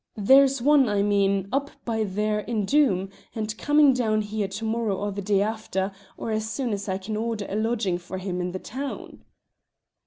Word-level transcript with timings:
There's 0.17 0.63
one, 0.63 0.89
I 0.89 1.03
mean, 1.03 1.47
up 1.53 1.69
by 1.85 2.03
there 2.05 2.39
in 2.39 2.65
Doom, 2.65 3.11
and 3.35 3.55
coming 3.59 3.93
down 3.93 4.23
here 4.23 4.47
to 4.47 4.65
morrow 4.65 4.95
or 4.97 5.11
the 5.11 5.21
day 5.21 5.43
after, 5.43 5.91
or 6.17 6.31
as 6.31 6.49
soon 6.49 6.73
as 6.73 6.89
I 6.89 6.97
can 6.97 7.15
order 7.15 7.45
a 7.47 7.55
lodging 7.55 7.99
for 7.99 8.17
him 8.17 8.41
in 8.41 8.51
the 8.51 8.57
town." 8.57 9.23